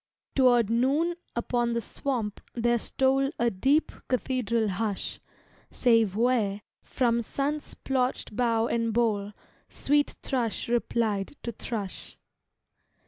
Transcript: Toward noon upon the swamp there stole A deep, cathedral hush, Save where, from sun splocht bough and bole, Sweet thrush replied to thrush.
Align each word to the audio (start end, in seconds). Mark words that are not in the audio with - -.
Toward 0.33 0.71
noon 0.71 1.13
upon 1.35 1.73
the 1.73 1.79
swamp 1.81 2.41
there 2.55 2.79
stole 2.79 3.29
A 3.37 3.51
deep, 3.51 3.91
cathedral 4.07 4.67
hush, 4.67 5.19
Save 5.69 6.15
where, 6.15 6.63
from 6.81 7.21
sun 7.21 7.59
splocht 7.59 8.35
bough 8.35 8.65
and 8.65 8.93
bole, 8.95 9.31
Sweet 9.69 10.15
thrush 10.23 10.67
replied 10.67 11.35
to 11.43 11.51
thrush. 11.51 12.17